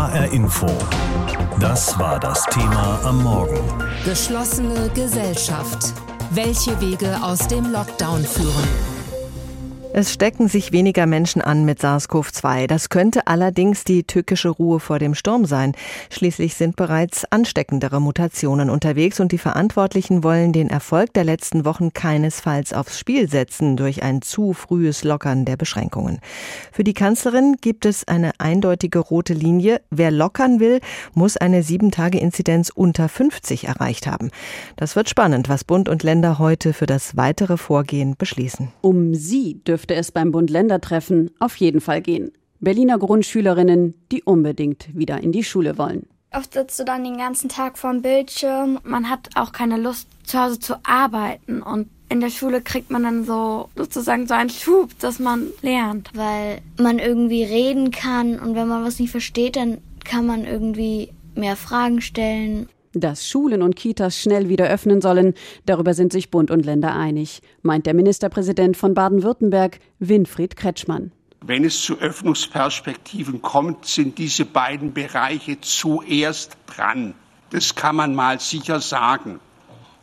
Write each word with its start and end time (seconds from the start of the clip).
HR 0.00 0.32
Info. 0.32 0.66
Das 1.60 1.98
war 1.98 2.18
das 2.18 2.46
Thema 2.46 2.98
am 3.04 3.22
Morgen. 3.22 3.60
Geschlossene 4.02 4.88
Gesellschaft. 4.94 5.92
Welche 6.30 6.80
Wege 6.80 7.18
aus 7.22 7.46
dem 7.48 7.70
Lockdown 7.70 8.24
führen? 8.24 8.89
Es 9.92 10.12
stecken 10.12 10.46
sich 10.46 10.70
weniger 10.70 11.06
Menschen 11.06 11.42
an 11.42 11.64
mit 11.64 11.80
SARS-CoV-2. 11.80 12.68
Das 12.68 12.90
könnte 12.90 13.26
allerdings 13.26 13.82
die 13.82 14.04
tückische 14.04 14.48
Ruhe 14.48 14.78
vor 14.78 15.00
dem 15.00 15.16
Sturm 15.16 15.46
sein. 15.46 15.72
Schließlich 16.10 16.54
sind 16.54 16.76
bereits 16.76 17.24
ansteckendere 17.24 18.00
Mutationen 18.00 18.70
unterwegs 18.70 19.18
und 19.18 19.32
die 19.32 19.38
Verantwortlichen 19.38 20.22
wollen 20.22 20.52
den 20.52 20.70
Erfolg 20.70 21.12
der 21.14 21.24
letzten 21.24 21.64
Wochen 21.64 21.92
keinesfalls 21.92 22.72
aufs 22.72 23.00
Spiel 23.00 23.28
setzen 23.28 23.76
durch 23.76 24.04
ein 24.04 24.22
zu 24.22 24.52
frühes 24.52 25.02
Lockern 25.02 25.44
der 25.44 25.56
Beschränkungen. 25.56 26.20
Für 26.70 26.84
die 26.84 26.94
Kanzlerin 26.94 27.56
gibt 27.60 27.84
es 27.84 28.06
eine 28.06 28.30
eindeutige 28.38 29.00
rote 29.00 29.34
Linie. 29.34 29.80
Wer 29.90 30.12
lockern 30.12 30.60
will, 30.60 30.78
muss 31.14 31.36
eine 31.36 31.64
Sieben-Tage-Inzidenz 31.64 32.70
unter 32.72 33.08
50 33.08 33.64
erreicht 33.64 34.06
haben. 34.06 34.30
Das 34.76 34.94
wird 34.94 35.10
spannend, 35.10 35.48
was 35.48 35.64
Bund 35.64 35.88
und 35.88 36.04
Länder 36.04 36.38
heute 36.38 36.74
für 36.74 36.86
das 36.86 37.16
weitere 37.16 37.56
Vorgehen 37.56 38.14
beschließen. 38.16 38.68
Um 38.82 39.14
sie 39.16 39.60
dürfte 39.80 39.94
es 39.94 40.12
beim 40.12 40.30
Bund-Länder-Treffen 40.30 41.30
auf 41.38 41.56
jeden 41.56 41.80
Fall 41.80 42.02
gehen. 42.02 42.32
Berliner 42.58 42.98
Grundschülerinnen, 42.98 43.94
die 44.12 44.22
unbedingt 44.22 44.94
wieder 44.94 45.22
in 45.22 45.32
die 45.32 45.42
Schule 45.42 45.78
wollen. 45.78 46.06
Oft 46.32 46.52
sitzt 46.52 46.78
du 46.78 46.84
dann 46.84 47.02
den 47.02 47.16
ganzen 47.16 47.48
Tag 47.48 47.78
vorm 47.78 48.02
Bildschirm. 48.02 48.78
Man 48.84 49.08
hat 49.08 49.30
auch 49.36 49.52
keine 49.52 49.78
Lust, 49.78 50.06
zu 50.24 50.38
Hause 50.38 50.60
zu 50.60 50.74
arbeiten. 50.84 51.62
Und 51.62 51.88
in 52.10 52.20
der 52.20 52.28
Schule 52.28 52.60
kriegt 52.60 52.90
man 52.90 53.04
dann 53.04 53.24
so 53.24 53.70
sozusagen 53.74 54.26
so 54.26 54.34
einen 54.34 54.50
Schub, 54.50 54.90
dass 54.98 55.18
man 55.18 55.46
lernt. 55.62 56.10
Weil 56.14 56.60
man 56.78 56.98
irgendwie 56.98 57.42
reden 57.42 57.90
kann 57.90 58.38
und 58.38 58.54
wenn 58.54 58.68
man 58.68 58.84
was 58.84 58.98
nicht 58.98 59.10
versteht, 59.10 59.56
dann 59.56 59.78
kann 60.04 60.26
man 60.26 60.44
irgendwie 60.44 61.08
mehr 61.34 61.56
Fragen 61.56 62.02
stellen. 62.02 62.68
Dass 62.92 63.28
Schulen 63.28 63.62
und 63.62 63.76
Kitas 63.76 64.18
schnell 64.18 64.48
wieder 64.48 64.66
öffnen 64.66 65.00
sollen, 65.00 65.34
darüber 65.64 65.94
sind 65.94 66.12
sich 66.12 66.30
Bund 66.30 66.50
und 66.50 66.66
Länder 66.66 66.96
einig, 66.96 67.40
meint 67.62 67.86
der 67.86 67.94
Ministerpräsident 67.94 68.76
von 68.76 68.94
Baden-Württemberg, 68.94 69.78
Winfried 70.00 70.56
Kretschmann. 70.56 71.12
Wenn 71.42 71.64
es 71.64 71.80
zu 71.80 71.98
Öffnungsperspektiven 72.00 73.40
kommt, 73.42 73.86
sind 73.86 74.18
diese 74.18 74.44
beiden 74.44 74.92
Bereiche 74.92 75.60
zuerst 75.60 76.58
dran. 76.66 77.14
Das 77.50 77.74
kann 77.76 77.94
man 77.94 78.14
mal 78.14 78.40
sicher 78.40 78.80
sagen. 78.80 79.38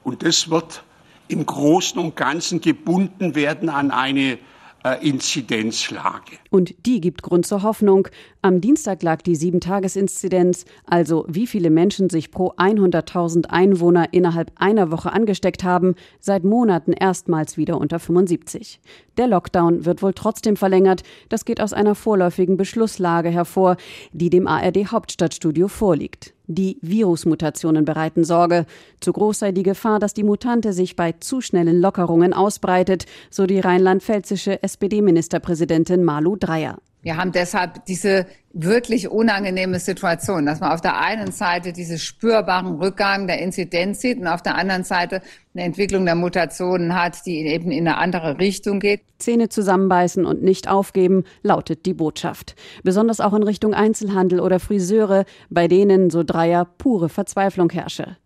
Und 0.04 0.24
das 0.24 0.50
wird 0.50 0.84
im 1.28 1.46
Großen 1.46 2.00
und 2.00 2.16
Ganzen 2.16 2.62
gebunden 2.62 3.36
werden 3.36 3.68
an 3.68 3.92
eine 3.92 4.40
äh, 4.86 5.08
Inzidenzlage. 5.08 6.38
Und 6.58 6.74
die 6.88 7.02
gibt 7.02 7.22
Grund 7.22 7.46
zur 7.46 7.62
Hoffnung. 7.62 8.08
Am 8.42 8.62
Dienstag 8.62 9.04
lag 9.04 9.22
die 9.22 9.36
Sieben-Tages-Inzidenz, 9.36 10.66
also 10.88 11.24
wie 11.28 11.46
viele 11.46 11.70
Menschen 11.70 12.10
sich 12.10 12.32
pro 12.32 12.48
100.000 12.54 13.46
Einwohner 13.52 14.12
innerhalb 14.12 14.52
einer 14.56 14.90
Woche 14.90 15.14
angesteckt 15.14 15.64
haben, 15.64 15.94
seit 16.20 16.44
Monaten 16.44 16.94
erstmals 16.94 17.58
wieder 17.58 17.78
unter 17.78 18.00
75. 18.00 18.80
Der 19.18 19.28
Lockdown 19.28 19.86
wird 19.86 20.02
wohl 20.02 20.14
trotzdem 20.14 20.56
verlängert. 20.56 21.04
Das 21.30 21.46
geht 21.46 21.62
aus 21.62 21.74
einer 21.74 21.94
vorläufigen 21.94 22.58
Beschlusslage 22.58 23.30
hervor, 23.30 23.78
die 24.12 24.32
dem 24.32 24.48
ARD 24.48 24.92
Hauptstadtstudio 24.92 25.68
vorliegt. 25.68 26.34
Die 26.50 26.78
Virusmutationen 26.82 27.84
bereiten 27.84 28.24
Sorge. 28.24 28.66
Zu 29.02 29.12
groß 29.12 29.40
sei 29.40 29.52
die 29.52 29.64
Gefahr, 29.64 30.00
dass 30.00 30.14
die 30.14 30.24
Mutante 30.24 30.72
sich 30.72 30.96
bei 30.96 31.12
zu 31.12 31.42
schnellen 31.42 31.82
Lockerungen 31.82 32.32
ausbreitet, 32.34 33.06
so 33.30 33.46
die 33.46 33.60
rheinland-pfälzische 33.60 34.64
SPD-Ministerpräsidentin 34.64 36.06
Malu 36.06 36.38
Dreyer. 36.48 36.78
Wir 37.02 37.18
haben 37.18 37.32
deshalb 37.32 37.86
diese 37.86 38.26
wirklich 38.60 39.10
unangenehme 39.10 39.80
Situation, 39.80 40.46
dass 40.46 40.60
man 40.60 40.72
auf 40.72 40.82
der 40.82 41.00
einen 41.00 41.32
Seite 41.32 41.74
diesen 41.74 42.00
spürbaren 42.00 42.76
Rückgang 42.82 43.28
der 43.28 43.40
Inzidenz 43.40 44.02
sieht 44.02 44.18
und 44.18 44.28
auf 44.28 44.42
der 44.42 44.56
anderen 44.56 44.84
Seite 44.84 45.22
eine 45.54 45.66
Entwicklung 45.66 46.06
der 46.06 46.16
Mutationen 46.16 47.00
hat, 47.00 47.26
die 47.26 47.38
eben 47.46 47.72
in 47.72 47.88
eine 47.88 47.98
andere 47.98 48.40
Richtung 48.40 48.80
geht. 48.80 49.02
Zähne 49.20 49.50
zusammenbeißen 49.50 50.26
und 50.26 50.44
nicht 50.44 50.70
aufgeben, 50.70 51.24
lautet 51.42 51.86
die 51.86 51.94
Botschaft. 51.94 52.56
Besonders 52.84 53.20
auch 53.20 53.34
in 53.34 53.44
Richtung 53.44 53.74
Einzelhandel 53.74 54.40
oder 54.40 54.60
Friseure, 54.60 55.26
bei 55.50 55.68
denen, 55.68 56.10
so 56.10 56.24
Dreier, 56.24 56.66
pure 56.78 57.10
Verzweiflung 57.10 57.72
herrsche. 57.72 58.18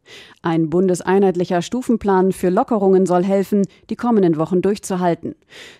Ein 0.41 0.69
bundeseinheitlicher 0.69 1.61
Stufenplan 1.61 2.33
für 2.33 2.49
Lockerungen 2.49 3.05
soll 3.05 3.23
helfen, 3.23 3.65
die 3.89 3.95
kommenden 3.95 4.37
Wochen 4.37 4.61
durchzuhalten. 4.61 5.35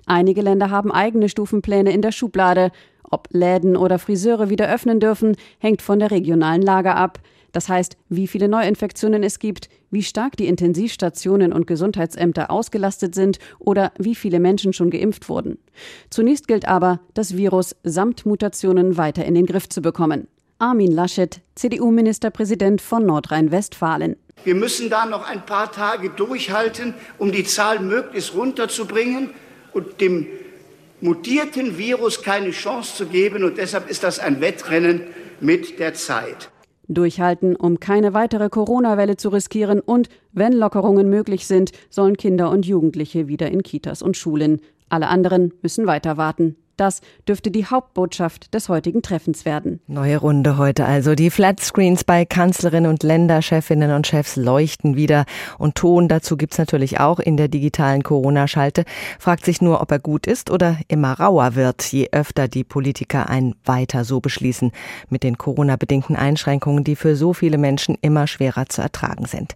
Einige 0.05 0.41
Länder 0.41 0.69
haben 0.69 0.91
eigene 0.91 1.27
Stufenpläne 1.27 1.91
in 1.91 2.01
der 2.01 2.13
Schublade. 2.13 2.71
Ob 3.11 3.27
Läden 3.31 3.75
oder 3.75 3.99
Friseure 3.99 4.49
wieder 4.49 4.73
öffnen 4.73 4.99
dürfen, 4.99 5.35
hängt 5.59 5.81
von 5.81 5.99
der 5.99 6.11
regionalen 6.11 6.61
Lage 6.61 6.95
ab. 6.95 7.19
Das 7.51 7.67
heißt, 7.67 7.97
wie 8.07 8.27
viele 8.27 8.47
Neuinfektionen 8.47 9.23
es 9.23 9.37
gibt, 9.37 9.69
wie 9.89 10.03
stark 10.03 10.37
die 10.37 10.47
Intensivstationen 10.47 11.51
und 11.51 11.67
Gesundheitsämter 11.67 12.49
ausgelastet 12.49 13.13
sind 13.13 13.39
oder 13.59 13.91
wie 13.97 14.15
viele 14.15 14.39
Menschen 14.39 14.71
schon 14.71 14.89
geimpft 14.89 15.27
wurden. 15.27 15.59
Zunächst 16.09 16.47
gilt 16.47 16.65
aber, 16.65 17.01
das 17.13 17.35
Virus 17.35 17.75
samt 17.83 18.25
Mutationen 18.25 18.95
weiter 18.95 19.25
in 19.25 19.35
den 19.35 19.45
Griff 19.45 19.67
zu 19.67 19.81
bekommen. 19.81 20.27
Armin 20.59 20.91
Laschet, 20.91 21.41
CDU-Ministerpräsident 21.55 22.81
von 22.81 23.05
Nordrhein-Westfalen. 23.05 24.15
Wir 24.43 24.55
müssen 24.55 24.89
da 24.89 25.05
noch 25.05 25.27
ein 25.27 25.45
paar 25.45 25.71
Tage 25.71 26.09
durchhalten, 26.11 26.93
um 27.17 27.31
die 27.31 27.43
Zahl 27.43 27.79
möglichst 27.79 28.33
runterzubringen 28.35 29.31
und 29.73 29.99
dem 29.99 30.27
mutierten 31.01 31.77
Virus 31.77 32.21
keine 32.21 32.51
Chance 32.51 32.95
zu 32.95 33.05
geben. 33.07 33.43
Und 33.43 33.57
deshalb 33.57 33.89
ist 33.89 34.03
das 34.03 34.19
ein 34.19 34.41
Wettrennen 34.41 35.01
mit 35.39 35.79
der 35.79 35.93
Zeit. 35.93 36.51
Durchhalten, 36.87 37.55
um 37.55 37.79
keine 37.79 38.13
weitere 38.13 38.49
Corona-Welle 38.49 39.17
zu 39.17 39.29
riskieren 39.29 39.79
und, 39.79 40.09
wenn 40.33 40.53
Lockerungen 40.53 41.09
möglich 41.09 41.47
sind, 41.47 41.71
sollen 41.89 42.17
Kinder 42.17 42.49
und 42.49 42.65
Jugendliche 42.65 43.27
wieder 43.27 43.49
in 43.49 43.63
Kitas 43.63 44.01
und 44.01 44.17
Schulen. 44.17 44.61
Alle 44.89 45.07
anderen 45.07 45.53
müssen 45.61 45.87
weiter 45.87 46.17
warten. 46.17 46.57
Das 46.81 47.01
dürfte 47.27 47.51
die 47.51 47.67
Hauptbotschaft 47.67 48.55
des 48.55 48.67
heutigen 48.67 49.03
Treffens 49.03 49.45
werden. 49.45 49.81
Neue 49.85 50.17
Runde 50.17 50.57
heute 50.57 50.85
also. 50.85 51.13
Die 51.13 51.29
Flatscreens 51.29 52.03
bei 52.03 52.25
Kanzlerin 52.25 52.87
und 52.87 53.03
Länderchefinnen 53.03 53.91
und 53.91 54.07
Chefs 54.07 54.35
leuchten 54.35 54.95
wieder. 54.95 55.25
Und 55.59 55.75
Ton 55.75 56.07
dazu 56.07 56.37
gibt's 56.37 56.57
natürlich 56.57 56.99
auch 56.99 57.19
in 57.19 57.37
der 57.37 57.49
digitalen 57.49 58.01
Corona-Schalte. 58.01 58.85
Fragt 59.19 59.45
sich 59.45 59.61
nur, 59.61 59.79
ob 59.79 59.91
er 59.91 59.99
gut 59.99 60.25
ist 60.25 60.49
oder 60.49 60.75
immer 60.87 61.11
rauer 61.13 61.53
wird, 61.53 61.83
je 61.83 62.09
öfter 62.13 62.47
die 62.47 62.63
Politiker 62.63 63.29
ein 63.29 63.53
Weiter 63.63 64.03
so 64.03 64.19
beschließen. 64.19 64.71
Mit 65.07 65.21
den 65.21 65.37
Corona-bedingten 65.37 66.15
Einschränkungen, 66.15 66.83
die 66.83 66.95
für 66.95 67.15
so 67.15 67.33
viele 67.33 67.59
Menschen 67.59 67.95
immer 68.01 68.25
schwerer 68.25 68.65
zu 68.69 68.81
ertragen 68.81 69.27
sind. 69.27 69.53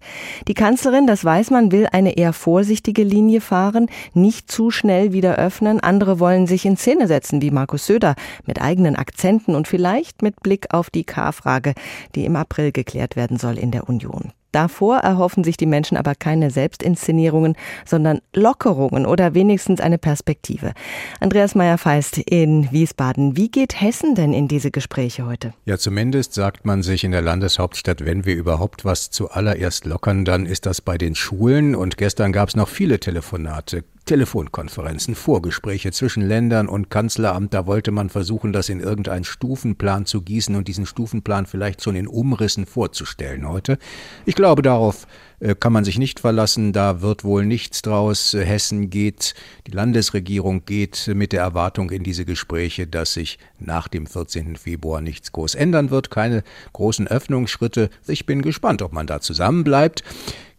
Die 0.47 0.53
Kanzlerin, 0.53 1.07
das 1.07 1.25
weiß 1.25 1.49
man, 1.49 1.71
will 1.71 1.87
eine 1.91 2.17
eher 2.17 2.33
vorsichtige 2.33 3.01
Linie 3.01 3.41
fahren, 3.41 3.87
nicht 4.13 4.51
zu 4.51 4.69
schnell 4.69 5.11
wieder 5.11 5.37
öffnen. 5.37 5.79
Andere 5.79 6.19
wollen 6.19 6.45
sich 6.45 6.65
in 6.65 6.77
Szene 6.77 7.07
setzen 7.07 7.14
setzen 7.15 7.41
wie 7.41 7.49
Markus 7.49 7.85
Söder 7.85 8.15
mit 8.45 8.61
eigenen 8.61 8.97
Akzenten 8.97 9.55
und 9.55 9.69
vielleicht 9.69 10.21
mit 10.21 10.41
Blick 10.43 10.73
auf 10.73 10.89
die 10.89 11.05
K-Frage, 11.05 11.73
die 12.13 12.25
im 12.25 12.35
April 12.35 12.73
geklärt 12.73 13.15
werden 13.15 13.37
soll 13.37 13.57
in 13.57 13.71
der 13.71 13.87
Union. 13.87 14.33
Davor 14.51 14.99
erhoffen 14.99 15.43
sich 15.43 15.57
die 15.57 15.65
Menschen 15.65 15.97
aber 15.97 16.15
keine 16.15 16.49
Selbstinszenierungen, 16.49 17.57
sondern 17.85 18.21
Lockerungen 18.33 19.05
oder 19.05 19.33
wenigstens 19.33 19.81
eine 19.81 19.97
Perspektive. 19.97 20.71
Andreas 21.19 21.55
Meyer-Feist 21.55 22.19
in 22.19 22.71
Wiesbaden. 22.71 23.35
Wie 23.35 23.49
geht 23.49 23.81
Hessen 23.81 24.15
denn 24.15 24.31
in 24.31 24.47
diese 24.47 24.71
Gespräche 24.71 25.25
heute? 25.25 25.53
Ja, 25.65 25.77
zumindest 25.77 26.33
sagt 26.33 26.65
man 26.65 26.83
sich 26.83 27.03
in 27.03 27.11
der 27.11 27.21
Landeshauptstadt, 27.21 28.05
wenn 28.05 28.25
wir 28.25 28.35
überhaupt 28.35 28.85
was 28.85 29.09
zuallererst 29.09 29.85
lockern, 29.85 30.23
dann 30.23 30.45
ist 30.45 30.65
das 30.65 30.79
bei 30.79 30.97
den 30.97 31.15
Schulen. 31.15 31.75
Und 31.75 31.97
gestern 31.97 32.31
gab 32.31 32.47
es 32.47 32.55
noch 32.55 32.69
viele 32.69 33.01
Telefonate. 33.01 33.83
Telefonkonferenzen, 34.05 35.15
Vorgespräche 35.15 35.91
zwischen 35.91 36.21
Ländern 36.21 36.67
und 36.67 36.89
Kanzleramt, 36.89 37.53
da 37.53 37.65
wollte 37.65 37.91
man 37.91 38.09
versuchen, 38.09 38.53
das 38.53 38.69
in 38.69 38.79
irgendeinen 38.79 39.23
Stufenplan 39.23 40.05
zu 40.05 40.21
gießen 40.21 40.55
und 40.55 40.67
diesen 40.67 40.85
Stufenplan 40.85 41.47
vielleicht 41.47 41.81
schon 41.81 41.95
in 41.95 42.07
Umrissen 42.07 42.67
vorzustellen 42.67 43.49
heute. 43.49 43.79
Ich 44.25 44.35
glaube, 44.35 44.61
darauf 44.61 45.07
äh, 45.39 45.55
kann 45.55 45.73
man 45.73 45.83
sich 45.83 45.97
nicht 45.97 46.19
verlassen, 46.19 46.71
da 46.71 47.01
wird 47.01 47.23
wohl 47.23 47.45
nichts 47.45 47.81
draus. 47.81 48.33
Hessen 48.33 48.91
geht, 48.91 49.33
die 49.65 49.71
Landesregierung 49.71 50.65
geht 50.65 51.07
mit 51.07 51.33
der 51.33 51.41
Erwartung 51.41 51.89
in 51.89 52.03
diese 52.03 52.25
Gespräche, 52.25 52.85
dass 52.85 53.13
sich 53.13 53.39
nach 53.59 53.87
dem 53.87 54.05
14. 54.05 54.55
Februar 54.55 55.01
nichts 55.01 55.31
groß 55.31 55.55
ändern 55.55 55.89
wird, 55.89 56.11
keine 56.11 56.43
großen 56.73 57.07
Öffnungsschritte. 57.07 57.89
Ich 58.07 58.25
bin 58.25 58.43
gespannt, 58.43 58.81
ob 58.83 58.93
man 58.93 59.07
da 59.07 59.19
zusammenbleibt. 59.19 60.03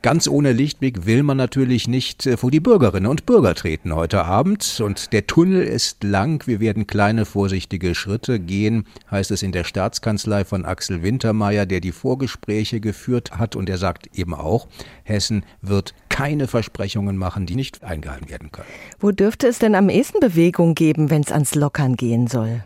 Ganz 0.07 0.29
ohne 0.29 0.53
Lichtblick 0.53 1.05
will 1.05 1.25
man 1.25 1.37
natürlich 1.37 1.89
nicht 1.89 2.27
äh, 2.27 2.37
vor 2.37 2.53
die 2.53 2.61
Bürgerinnen 2.61 3.09
und 3.09 3.27
Bürger 3.27 3.57
treten 3.57 3.93
heute 3.93 4.25
Abend. 4.25 4.81
Und 4.81 5.13
der 5.13 5.27
Tunnel 5.27 5.65
ist 5.65 6.05
lang. 6.05 6.47
Wir 6.47 6.61
werden 6.61 6.87
kleine, 6.87 7.25
vorsichtige 7.25 7.93
Schritte 7.97 8.39
gehen, 8.39 8.87
heißt 9.11 9.33
es 9.33 9.43
in 9.43 9.51
der 9.51 9.65
Staatskanzlei 9.65 10.45
von 10.45 10.65
Axel 10.65 11.03
Wintermeyer, 11.03 11.67
der 11.67 11.81
die 11.81 11.91
Vorgespräche 11.91 12.79
geführt 12.79 13.33
hat. 13.33 13.57
Und 13.57 13.69
er 13.69 13.79
sagt 13.79 14.17
eben 14.17 14.33
auch, 14.33 14.69
Hessen 15.03 15.45
wird 15.61 15.93
keine 16.09 16.47
Versprechungen 16.47 17.17
machen, 17.17 17.47
die 17.47 17.57
nicht 17.57 17.83
eingehalten 17.83 18.31
werden 18.31 18.53
können. 18.53 18.69
Wo 19.01 19.11
dürfte 19.11 19.49
es 19.49 19.59
denn 19.59 19.75
am 19.75 19.89
ehesten 19.89 20.21
Bewegung 20.21 20.77
geben, 20.77 21.11
wenn 21.11 21.23
es 21.23 21.33
ans 21.33 21.57
Lockern 21.57 21.97
gehen 21.97 22.29
soll? 22.29 22.63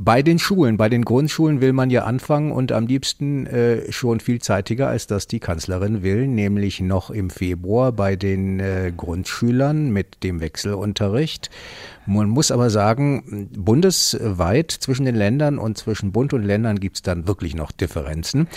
Bei 0.00 0.22
den 0.22 0.40
Schulen, 0.40 0.76
bei 0.76 0.88
den 0.88 1.04
Grundschulen 1.04 1.60
will 1.60 1.72
man 1.72 1.88
ja 1.88 2.02
anfangen 2.02 2.50
und 2.50 2.72
am 2.72 2.88
liebsten 2.88 3.46
äh, 3.46 3.92
schon 3.92 4.18
viel 4.18 4.42
zeitiger, 4.42 4.88
als 4.88 5.06
das 5.06 5.28
die 5.28 5.38
Kanzlerin 5.38 6.02
will, 6.02 6.26
nämlich 6.26 6.80
noch 6.80 7.10
im 7.10 7.30
Februar 7.30 7.92
bei 7.92 8.16
den 8.16 8.58
äh, 8.58 8.92
Grundschülern 8.96 9.90
mit 9.90 10.24
dem 10.24 10.40
Wechselunterricht. 10.40 11.48
Man 12.06 12.28
muss 12.28 12.50
aber 12.50 12.70
sagen, 12.70 13.48
bundesweit 13.56 14.72
zwischen 14.72 15.06
den 15.06 15.14
Ländern 15.14 15.58
und 15.58 15.78
zwischen 15.78 16.10
Bund 16.10 16.32
und 16.32 16.42
Ländern 16.42 16.80
gibt 16.80 16.96
es 16.96 17.02
dann 17.02 17.28
wirklich 17.28 17.54
noch 17.54 17.70
Differenzen. 17.70 18.48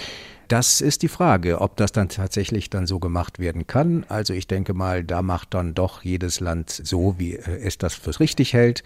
Das 0.47 0.79
ist 0.79 1.01
die 1.01 1.09
Frage, 1.09 1.59
ob 1.59 1.75
das 1.75 1.91
dann 1.91 2.07
tatsächlich 2.07 2.69
dann 2.69 2.88
so 2.88 2.99
gemacht 2.99 3.38
werden 3.38 3.67
kann. 3.67 4.05
Also 4.07 4.33
ich 4.33 4.47
denke 4.47 4.73
mal, 4.73 5.03
da 5.03 5.21
macht 5.21 5.53
dann 5.53 5.73
doch 5.73 6.03
jedes 6.03 6.39
Land 6.39 6.69
so, 6.69 7.15
wie 7.17 7.33
äh, 7.33 7.59
es 7.63 7.77
das 7.77 7.95
für 7.95 8.17
richtig 8.17 8.53
hält. 8.53 8.81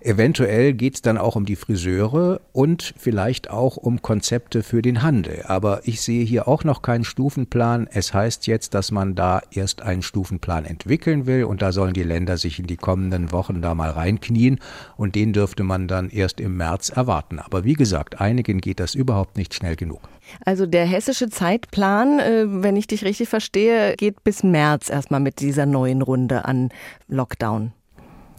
Eventuell 0.00 0.72
geht 0.72 0.96
es 0.96 1.02
dann 1.02 1.16
auch 1.16 1.36
um 1.36 1.46
die 1.46 1.56
Friseure 1.56 2.40
und 2.52 2.94
vielleicht 2.96 3.50
auch 3.50 3.76
um 3.76 4.02
Konzepte 4.02 4.62
für 4.62 4.82
den 4.82 5.02
Handel. 5.02 5.44
Aber 5.46 5.80
ich 5.84 6.00
sehe 6.00 6.24
hier 6.24 6.48
auch 6.48 6.64
noch 6.64 6.82
keinen 6.82 7.04
Stufenplan. 7.04 7.88
Es 7.90 8.12
heißt 8.12 8.46
jetzt, 8.46 8.74
dass 8.74 8.90
man 8.90 9.14
da 9.14 9.42
erst 9.52 9.82
einen 9.82 10.02
Stufenplan 10.02 10.64
entwickeln 10.64 11.26
will 11.26 11.44
und 11.44 11.62
da 11.62 11.70
sollen 11.72 11.94
die 11.94 12.02
Länder 12.02 12.36
sich 12.36 12.58
in 12.58 12.66
die 12.66 12.76
kommenden 12.76 13.32
Wochen 13.32 13.62
da 13.62 13.74
mal 13.74 13.90
reinknien 13.90 14.58
und 14.96 15.14
den 15.14 15.32
dürfte 15.32 15.62
man 15.62 15.88
dann 15.88 16.10
erst 16.10 16.40
im 16.40 16.56
März 16.56 16.88
erwarten. 16.88 17.38
Aber 17.38 17.64
wie 17.64 17.74
gesagt, 17.74 18.20
einigen 18.20 18.60
geht 18.60 18.80
das 18.80 18.94
überhaupt 18.94 19.36
nicht 19.36 19.54
schnell 19.54 19.76
genug. 19.76 20.00
Also 20.44 20.66
der 20.66 20.86
hessische 20.86 21.28
Zeitplan, 21.28 22.18
äh, 22.18 22.44
wenn 22.46 22.76
ich 22.76 22.86
dich 22.86 23.04
richtig 23.04 23.28
verstehe, 23.28 23.94
geht 23.96 24.24
bis 24.24 24.42
März 24.42 24.90
erstmal 24.90 25.20
mit 25.20 25.40
dieser 25.40 25.66
neuen 25.66 26.02
Runde 26.02 26.44
an 26.44 26.70
Lockdown. 27.08 27.72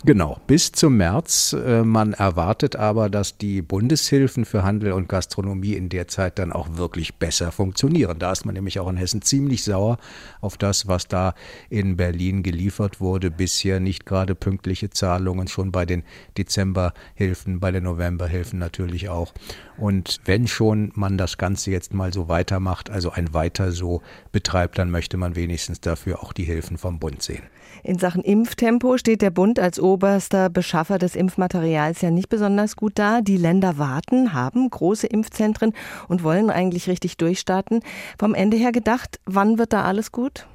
Genau, 0.05 0.39
bis 0.45 0.71
zum 0.71 0.97
März. 0.97 1.53
Äh, 1.53 1.83
man 1.83 2.13
erwartet 2.13 2.75
aber, 2.75 3.09
dass 3.09 3.38
die 3.38 3.63
Bundeshilfen 3.63 4.45
für 4.45 4.63
Handel 4.63 4.91
und 4.91 5.09
Gastronomie 5.09 5.73
in 5.73 5.89
der 5.89 6.07
Zeit 6.07 6.38
dann 6.38 6.53
auch 6.53 6.77
wirklich 6.77 7.15
besser 7.15 7.51
funktionieren. 7.51 8.19
Da 8.19 8.31
ist 8.31 8.45
man 8.45 8.53
nämlich 8.53 8.79
auch 8.79 8.88
in 8.89 8.97
Hessen 8.97 9.23
ziemlich 9.23 9.63
sauer 9.63 9.97
auf 10.39 10.55
das, 10.55 10.88
was 10.88 11.07
da 11.07 11.33
in 11.69 11.97
Berlin 11.97 12.44
geliefert 12.44 13.01
wurde. 13.01 13.31
Bisher 13.31 13.79
nicht 13.79 14.05
gerade 14.05 14.35
pünktliche 14.35 14.91
Zahlungen, 14.91 15.47
schon 15.47 15.71
bei 15.71 15.88
den 15.88 16.03
Dezemberhilfen, 16.38 17.59
bei 17.59 17.71
den 17.71 17.85
Novemberhilfen 17.85 18.59
natürlich 18.59 19.09
auch. 19.09 19.33
Und 19.77 20.21
wenn 20.25 20.47
schon 20.47 20.91
man 20.94 21.17
das 21.17 21.39
Ganze 21.39 21.71
jetzt 21.71 21.95
mal 21.95 22.13
so 22.13 22.29
weitermacht, 22.29 22.91
also 22.91 23.09
ein 23.09 23.33
weiter 23.33 23.71
so 23.71 24.03
betreibt, 24.31 24.77
dann 24.77 24.91
möchte 24.91 25.17
man 25.17 25.35
wenigstens 25.35 25.81
dafür 25.81 26.21
auch 26.21 26.33
die 26.33 26.44
Hilfen 26.44 26.77
vom 26.77 26.99
Bund 26.99 27.23
sehen. 27.23 27.44
In 27.83 27.97
Sachen 27.97 28.23
Impftempo 28.23 28.97
steht 28.97 29.21
der 29.21 29.29
Bund 29.29 29.59
als 29.59 29.79
oberster 29.79 30.49
Beschaffer 30.49 30.97
des 30.97 31.15
Impfmaterials 31.15 32.01
ja 32.01 32.11
nicht 32.11 32.29
besonders 32.29 32.75
gut 32.75 32.93
da. 32.95 33.21
Die 33.21 33.37
Länder 33.37 33.77
warten, 33.77 34.33
haben 34.33 34.69
große 34.69 35.07
Impfzentren 35.07 35.73
und 36.07 36.23
wollen 36.23 36.49
eigentlich 36.49 36.87
richtig 36.87 37.17
durchstarten. 37.17 37.81
Vom 38.19 38.33
Ende 38.33 38.57
her 38.57 38.71
gedacht, 38.71 39.19
wann 39.25 39.57
wird 39.57 39.73
da 39.73 39.83
alles 39.83 40.11
gut? 40.11 40.47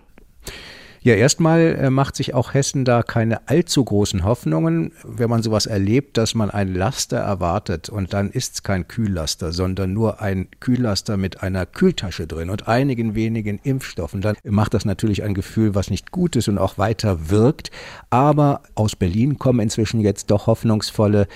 Ja, 1.05 1.15
erstmal 1.15 1.75
äh, 1.75 1.91
macht 1.91 2.15
sich 2.15 2.33
auch 2.33 2.55
Hessen 2.55 2.85
da 2.85 3.03
keine 3.03 3.49
allzu 3.49 3.85
großen 3.85 4.23
Hoffnungen, 4.23 4.93
wenn 5.03 5.29
man 5.29 5.43
sowas 5.43 5.67
erlebt, 5.67 6.17
dass 6.17 6.37
man 6.37 6.49
ein 6.49 6.73
Laster 6.73 7.17
erwartet 7.17 7.89
und 7.89 8.13
dann 8.13 8.31
ist 8.31 8.55
es 8.55 8.63
kein 8.63 8.87
Kühllaster, 8.87 9.51
sondern 9.51 9.93
nur 9.93 10.21
ein 10.21 10.47
Kühllaster 10.61 11.17
mit 11.17 11.43
einer 11.43 11.67
Kühltasche 11.67 12.29
drin 12.29 12.51
und 12.51 12.69
einigen 12.69 13.17
wenigen 13.17 13.59
Impfstoffen. 13.65 14.21
Dann 14.21 14.37
macht 14.45 14.75
das 14.75 14.85
natürlich 14.85 15.25
ein 15.25 15.35
Gefühl, 15.35 15.75
was 15.75 15.91
nicht 15.91 16.13
gut 16.13 16.37
ist 16.37 16.47
und 16.47 16.59
auch 16.59 16.79
weiter 16.79 17.31
wirkt. 17.31 17.73
Aber 18.11 18.63
aus 18.77 18.95
Berlin 18.95 19.41
kommen 19.41 19.59
inzwischen 19.59 20.01
jetzt 20.01 20.31
doch 20.31 20.47
hoffnungsvolle 20.47 21.27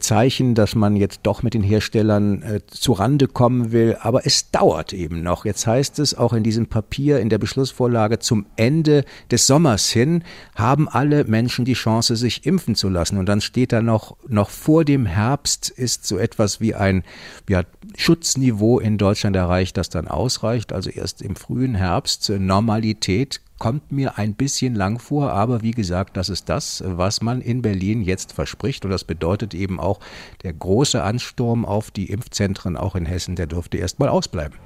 Zeichen, 0.00 0.54
dass 0.54 0.74
man 0.74 0.96
jetzt 0.96 1.20
doch 1.22 1.42
mit 1.42 1.54
den 1.54 1.62
Herstellern 1.62 2.42
äh, 2.42 2.60
Rande 2.88 3.28
kommen 3.28 3.72
will. 3.72 3.96
Aber 4.00 4.26
es 4.26 4.50
dauert 4.50 4.92
eben 4.92 5.22
noch. 5.22 5.44
Jetzt 5.44 5.66
heißt 5.66 5.98
es 5.98 6.14
auch 6.14 6.32
in 6.32 6.42
diesem 6.42 6.66
Papier, 6.66 7.20
in 7.20 7.28
der 7.28 7.38
Beschlussvorlage 7.38 8.18
zum 8.18 8.46
Ende 8.56 9.04
des 9.30 9.46
Sommers 9.46 9.90
hin, 9.90 10.24
haben 10.54 10.88
alle 10.88 11.24
Menschen 11.24 11.64
die 11.64 11.74
Chance, 11.74 12.16
sich 12.16 12.46
impfen 12.46 12.74
zu 12.74 12.88
lassen. 12.88 13.18
Und 13.18 13.26
dann 13.26 13.40
steht 13.40 13.72
da 13.72 13.82
noch, 13.82 14.16
noch 14.28 14.50
vor 14.50 14.84
dem 14.84 15.06
Herbst 15.06 15.68
ist 15.68 16.06
so 16.06 16.18
etwas 16.18 16.60
wie 16.60 16.74
ein 16.74 17.04
ja, 17.48 17.62
Schutzniveau 17.96 18.80
in 18.80 18.98
Deutschland 18.98 19.36
erreicht, 19.36 19.76
das 19.76 19.88
dann 19.88 20.08
ausreicht. 20.08 20.72
Also 20.72 20.90
erst 20.90 21.22
im 21.22 21.36
frühen 21.36 21.74
Herbst 21.74 22.30
Normalität 22.30 23.40
kommt 23.60 23.92
mir 23.92 24.18
ein 24.18 24.34
bisschen 24.34 24.74
lang 24.74 24.98
vor, 24.98 25.32
aber 25.32 25.62
wie 25.62 25.70
gesagt, 25.70 26.16
das 26.16 26.30
ist 26.30 26.48
das, 26.48 26.82
was 26.84 27.20
man 27.20 27.40
in 27.40 27.62
Berlin 27.62 28.02
jetzt 28.02 28.32
verspricht 28.32 28.84
und 28.84 28.90
das 28.90 29.04
bedeutet 29.04 29.54
eben 29.54 29.78
auch, 29.78 30.00
der 30.42 30.54
große 30.54 31.00
Ansturm 31.00 31.64
auf 31.64 31.92
die 31.92 32.06
Impfzentren 32.06 32.76
auch 32.76 32.96
in 32.96 33.06
Hessen, 33.06 33.36
der 33.36 33.46
dürfte 33.46 33.76
erst 33.76 34.00
mal 34.00 34.08
ausbleiben. 34.08 34.58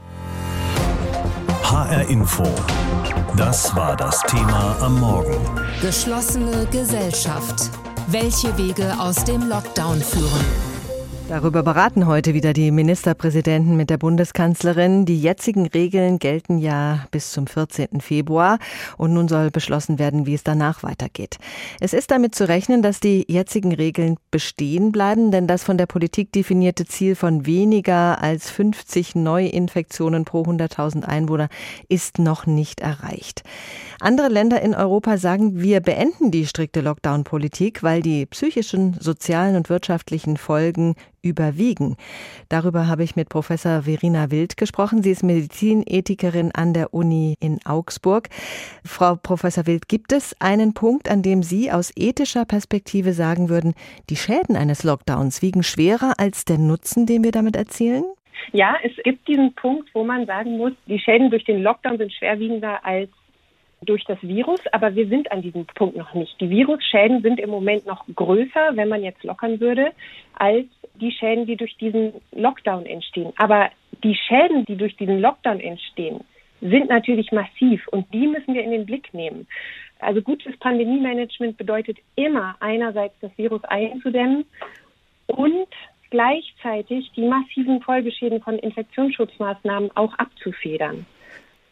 HR 1.64 2.08
Info. 2.08 2.44
Das 3.36 3.74
war 3.74 3.96
das 3.96 4.22
Thema 4.22 4.76
am 4.80 5.00
Morgen. 5.00 5.36
Geschlossene 5.82 6.66
Gesellschaft. 6.70 7.70
Welche 8.06 8.56
Wege 8.56 8.94
aus 8.98 9.24
dem 9.24 9.48
Lockdown 9.48 10.00
führen? 10.00 10.73
Darüber 11.26 11.62
beraten 11.62 12.06
heute 12.06 12.34
wieder 12.34 12.52
die 12.52 12.70
Ministerpräsidenten 12.70 13.76
mit 13.76 13.88
der 13.88 13.96
Bundeskanzlerin. 13.96 15.06
Die 15.06 15.18
jetzigen 15.18 15.66
Regeln 15.66 16.18
gelten 16.18 16.58
ja 16.58 17.06
bis 17.10 17.32
zum 17.32 17.46
14. 17.46 18.02
Februar 18.02 18.58
und 18.98 19.14
nun 19.14 19.26
soll 19.26 19.50
beschlossen 19.50 19.98
werden, 19.98 20.26
wie 20.26 20.34
es 20.34 20.44
danach 20.44 20.82
weitergeht. 20.82 21.38
Es 21.80 21.94
ist 21.94 22.10
damit 22.10 22.34
zu 22.34 22.46
rechnen, 22.46 22.82
dass 22.82 23.00
die 23.00 23.24
jetzigen 23.26 23.72
Regeln 23.72 24.16
bestehen 24.30 24.92
bleiben, 24.92 25.30
denn 25.30 25.46
das 25.46 25.64
von 25.64 25.78
der 25.78 25.86
Politik 25.86 26.30
definierte 26.30 26.84
Ziel 26.84 27.14
von 27.14 27.46
weniger 27.46 28.20
als 28.20 28.50
50 28.50 29.14
Neuinfektionen 29.14 30.26
pro 30.26 30.42
100.000 30.42 31.04
Einwohner 31.04 31.48
ist 31.88 32.18
noch 32.18 32.44
nicht 32.44 32.80
erreicht. 32.80 33.44
Andere 33.98 34.28
Länder 34.28 34.60
in 34.60 34.74
Europa 34.74 35.16
sagen, 35.16 35.62
wir 35.62 35.80
beenden 35.80 36.30
die 36.30 36.46
strikte 36.46 36.82
Lockdown-Politik, 36.82 37.82
weil 37.82 38.02
die 38.02 38.26
psychischen, 38.26 38.94
sozialen 39.00 39.56
und 39.56 39.70
wirtschaftlichen 39.70 40.36
Folgen 40.36 40.94
überwiegen. 41.24 41.96
Darüber 42.48 42.86
habe 42.86 43.02
ich 43.02 43.16
mit 43.16 43.28
Professor 43.28 43.82
Verena 43.82 44.30
Wild 44.30 44.56
gesprochen. 44.56 45.02
Sie 45.02 45.10
ist 45.10 45.22
Medizinethikerin 45.22 46.52
an 46.52 46.74
der 46.74 46.92
Uni 46.92 47.36
in 47.40 47.58
Augsburg. 47.64 48.28
Frau 48.84 49.16
Professor 49.16 49.66
Wild, 49.66 49.88
gibt 49.88 50.12
es 50.12 50.40
einen 50.40 50.74
Punkt, 50.74 51.10
an 51.10 51.22
dem 51.22 51.42
Sie 51.42 51.72
aus 51.72 51.92
ethischer 51.96 52.44
Perspektive 52.44 53.12
sagen 53.12 53.48
würden, 53.48 53.74
die 54.10 54.16
Schäden 54.16 54.56
eines 54.56 54.84
Lockdowns 54.84 55.42
wiegen 55.42 55.62
schwerer 55.62 56.14
als 56.18 56.44
der 56.44 56.58
Nutzen, 56.58 57.06
den 57.06 57.24
wir 57.24 57.32
damit 57.32 57.56
erzielen? 57.56 58.04
Ja, 58.52 58.76
es 58.82 58.92
gibt 59.02 59.26
diesen 59.26 59.54
Punkt, 59.54 59.88
wo 59.94 60.04
man 60.04 60.26
sagen 60.26 60.56
muss, 60.56 60.72
die 60.86 60.98
Schäden 60.98 61.30
durch 61.30 61.44
den 61.44 61.62
Lockdown 61.62 61.98
sind 61.98 62.12
schwerwiegender 62.12 62.84
als 62.84 63.08
durch 63.84 64.04
das 64.04 64.18
Virus, 64.22 64.60
aber 64.72 64.94
wir 64.94 65.06
sind 65.08 65.30
an 65.32 65.42
diesem 65.42 65.66
Punkt 65.66 65.96
noch 65.96 66.14
nicht. 66.14 66.40
Die 66.40 66.50
Virusschäden 66.50 67.22
sind 67.22 67.40
im 67.40 67.50
Moment 67.50 67.86
noch 67.86 68.04
größer, 68.14 68.70
wenn 68.74 68.88
man 68.88 69.02
jetzt 69.02 69.22
lockern 69.24 69.60
würde, 69.60 69.92
als 70.34 70.66
die 71.00 71.12
Schäden, 71.12 71.46
die 71.46 71.56
durch 71.56 71.76
diesen 71.76 72.12
Lockdown 72.32 72.86
entstehen. 72.86 73.32
Aber 73.36 73.70
die 74.02 74.14
Schäden, 74.14 74.64
die 74.66 74.76
durch 74.76 74.96
diesen 74.96 75.20
Lockdown 75.20 75.60
entstehen, 75.60 76.20
sind 76.60 76.88
natürlich 76.88 77.30
massiv 77.32 77.86
und 77.88 78.12
die 78.12 78.26
müssen 78.26 78.54
wir 78.54 78.62
in 78.62 78.70
den 78.70 78.86
Blick 78.86 79.12
nehmen. 79.12 79.46
Also 79.98 80.22
gutes 80.22 80.56
Pandemie-Management 80.58 81.56
bedeutet 81.56 81.98
immer 82.16 82.56
einerseits 82.60 83.14
das 83.20 83.36
Virus 83.36 83.62
einzudämmen 83.64 84.44
und 85.26 85.68
gleichzeitig 86.10 87.10
die 87.16 87.26
massiven 87.26 87.80
Folgeschäden 87.82 88.40
von 88.40 88.58
Infektionsschutzmaßnahmen 88.58 89.90
auch 89.96 90.14
abzufedern. 90.14 91.06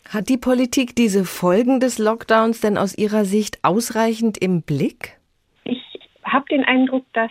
Hat 0.08 0.28
die 0.28 0.36
Politik 0.36 0.94
diese 0.94 1.24
Folgen 1.24 1.80
des 1.80 1.98
Lockdowns 1.98 2.60
denn 2.60 2.76
aus 2.76 2.96
Ihrer 2.96 3.24
Sicht 3.24 3.58
ausreichend 3.62 4.36
im 4.38 4.62
Blick? 4.62 5.16
Ich 5.64 5.80
habe 6.22 6.44
den 6.50 6.64
Eindruck, 6.64 7.04
dass 7.12 7.30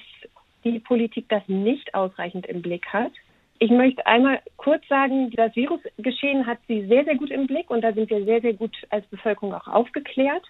die 0.63 0.79
Politik 0.79 1.25
das 1.29 1.43
nicht 1.47 1.93
ausreichend 1.93 2.45
im 2.47 2.61
Blick 2.61 2.87
hat. 2.87 3.11
Ich 3.59 3.69
möchte 3.69 4.05
einmal 4.07 4.41
kurz 4.57 4.87
sagen, 4.87 5.29
das 5.31 5.55
Virusgeschehen 5.55 6.47
hat 6.47 6.57
sie 6.67 6.87
sehr, 6.87 7.03
sehr 7.05 7.15
gut 7.15 7.29
im 7.29 7.45
Blick 7.45 7.69
und 7.69 7.81
da 7.81 7.93
sind 7.93 8.09
wir 8.09 8.25
sehr, 8.25 8.41
sehr 8.41 8.53
gut 8.53 8.75
als 8.89 9.05
Bevölkerung 9.07 9.53
auch 9.53 9.67
aufgeklärt. 9.67 10.43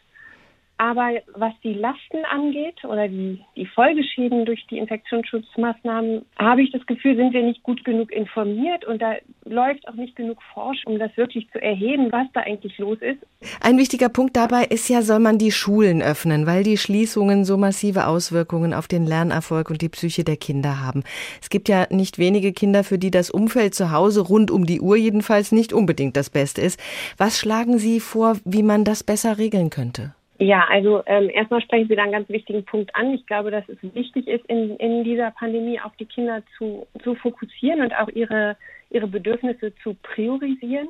Aber 0.81 1.11
was 1.35 1.53
die 1.63 1.75
Lasten 1.75 2.25
angeht 2.31 2.83
oder 2.85 3.07
die, 3.07 3.39
die 3.55 3.67
Folgeschäden 3.67 4.45
durch 4.45 4.65
die 4.65 4.79
Infektionsschutzmaßnahmen, 4.79 6.25
habe 6.39 6.63
ich 6.63 6.71
das 6.71 6.83
Gefühl, 6.88 7.15
sind 7.15 7.33
wir 7.33 7.43
nicht 7.43 7.61
gut 7.61 7.85
genug 7.85 8.11
informiert 8.11 8.83
und 8.85 9.00
da 9.00 9.13
läuft 9.45 9.88
auch 9.88 9.93
nicht 9.93 10.15
genug 10.15 10.39
Forschung, 10.55 10.93
um 10.93 11.00
das 11.00 11.15
wirklich 11.17 11.47
zu 11.51 11.61
erheben, 11.61 12.11
was 12.11 12.25
da 12.33 12.39
eigentlich 12.39 12.79
los 12.79 12.97
ist. 13.00 13.19
Ein 13.61 13.77
wichtiger 13.77 14.09
Punkt 14.09 14.35
dabei 14.35 14.63
ist 14.63 14.89
ja, 14.89 15.03
soll 15.03 15.19
man 15.19 15.38
die 15.38 15.51
Schulen 15.51 16.01
öffnen, 16.01 16.47
weil 16.47 16.63
die 16.63 16.77
Schließungen 16.77 17.45
so 17.45 17.57
massive 17.57 18.07
Auswirkungen 18.07 18.73
auf 18.73 18.88
den 18.88 19.05
Lernerfolg 19.05 19.69
und 19.69 19.83
die 19.83 19.89
Psyche 19.89 20.23
der 20.23 20.38
Kinder 20.38 20.83
haben. 20.83 21.03
Es 21.43 21.51
gibt 21.51 21.69
ja 21.69 21.85
nicht 21.91 22.17
wenige 22.17 22.53
Kinder, 22.53 22.83
für 22.83 22.97
die 22.97 23.11
das 23.11 23.29
Umfeld 23.29 23.75
zu 23.75 23.91
Hause 23.91 24.21
rund 24.21 24.50
um 24.50 24.65
die 24.65 24.81
Uhr 24.81 24.97
jedenfalls 24.97 25.51
nicht 25.51 25.73
unbedingt 25.73 26.17
das 26.17 26.31
Beste 26.31 26.61
ist. 26.61 26.79
Was 27.17 27.38
schlagen 27.38 27.77
Sie 27.77 28.00
vor, 28.00 28.38
wie 28.45 28.63
man 28.63 28.83
das 28.83 29.03
besser 29.03 29.38
regeln 29.38 29.69
könnte? 29.69 30.15
Ja, 30.41 30.65
also 30.71 31.03
ähm, 31.05 31.29
erstmal 31.29 31.62
sprechen 31.62 31.88
Sie 31.88 31.95
da 31.95 32.01
einen 32.01 32.13
ganz 32.13 32.27
wichtigen 32.27 32.65
Punkt 32.65 32.95
an. 32.95 33.13
Ich 33.13 33.27
glaube, 33.27 33.51
dass 33.51 33.63
es 33.69 33.77
wichtig 33.93 34.27
ist, 34.27 34.43
in, 34.48 34.75
in 34.77 35.03
dieser 35.03 35.29
Pandemie 35.29 35.79
auf 35.79 35.95
die 35.98 36.07
Kinder 36.07 36.41
zu, 36.57 36.88
zu 37.03 37.13
fokussieren 37.13 37.81
und 37.81 37.93
auch 37.93 38.07
ihre, 38.07 38.57
ihre 38.89 39.05
Bedürfnisse 39.05 39.71
zu 39.83 39.95
priorisieren. 40.01 40.89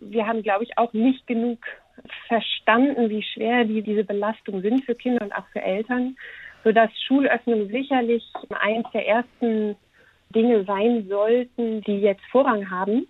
Wir 0.00 0.26
haben, 0.26 0.42
glaube 0.42 0.64
ich, 0.64 0.78
auch 0.78 0.94
nicht 0.94 1.26
genug 1.26 1.58
verstanden, 2.28 3.10
wie 3.10 3.22
schwer 3.22 3.66
die, 3.66 3.82
diese 3.82 4.04
Belastungen 4.04 4.62
sind 4.62 4.86
für 4.86 4.94
Kinder 4.94 5.20
und 5.20 5.32
auch 5.32 5.46
für 5.52 5.60
Eltern, 5.60 6.16
sodass 6.64 6.90
Schulöffnung 7.06 7.68
sicherlich 7.68 8.24
eines 8.58 8.90
der 8.94 9.06
ersten 9.06 9.76
Dinge 10.30 10.64
sein 10.64 11.08
sollten, 11.10 11.82
die 11.82 12.00
jetzt 12.00 12.24
Vorrang 12.30 12.70
haben. 12.70 13.06